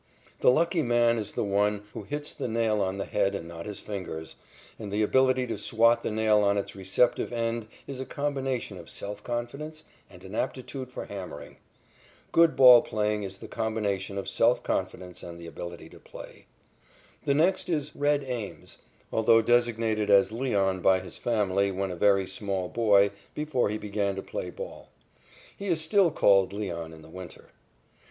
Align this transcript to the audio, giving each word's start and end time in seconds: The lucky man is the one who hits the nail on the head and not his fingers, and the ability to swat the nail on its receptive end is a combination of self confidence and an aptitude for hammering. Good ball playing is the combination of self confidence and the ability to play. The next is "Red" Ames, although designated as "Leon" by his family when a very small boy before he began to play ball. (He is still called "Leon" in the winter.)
The 0.39 0.49
lucky 0.49 0.81
man 0.81 1.19
is 1.19 1.33
the 1.33 1.43
one 1.43 1.83
who 1.93 2.01
hits 2.01 2.33
the 2.33 2.47
nail 2.47 2.81
on 2.81 2.97
the 2.97 3.05
head 3.05 3.35
and 3.35 3.47
not 3.47 3.67
his 3.67 3.81
fingers, 3.81 4.35
and 4.79 4.91
the 4.91 5.03
ability 5.03 5.45
to 5.45 5.59
swat 5.59 6.01
the 6.01 6.09
nail 6.09 6.39
on 6.39 6.57
its 6.57 6.75
receptive 6.75 7.31
end 7.31 7.67
is 7.85 7.99
a 7.99 8.05
combination 8.07 8.79
of 8.79 8.89
self 8.89 9.23
confidence 9.23 9.83
and 10.09 10.23
an 10.23 10.33
aptitude 10.33 10.91
for 10.91 11.05
hammering. 11.05 11.57
Good 12.31 12.55
ball 12.55 12.81
playing 12.81 13.21
is 13.21 13.37
the 13.37 13.47
combination 13.47 14.17
of 14.17 14.27
self 14.27 14.63
confidence 14.63 15.21
and 15.21 15.39
the 15.39 15.45
ability 15.45 15.87
to 15.89 15.99
play. 15.99 16.47
The 17.23 17.35
next 17.35 17.69
is 17.69 17.95
"Red" 17.95 18.23
Ames, 18.23 18.79
although 19.11 19.43
designated 19.43 20.09
as 20.09 20.31
"Leon" 20.31 20.79
by 20.81 20.99
his 20.99 21.19
family 21.19 21.69
when 21.71 21.91
a 21.91 21.95
very 21.95 22.25
small 22.25 22.69
boy 22.69 23.11
before 23.35 23.69
he 23.69 23.77
began 23.77 24.15
to 24.15 24.23
play 24.23 24.49
ball. 24.49 24.89
(He 25.55 25.67
is 25.67 25.79
still 25.79 26.09
called 26.09 26.53
"Leon" 26.53 26.91
in 26.91 27.03
the 27.03 27.07
winter.) 27.09 27.49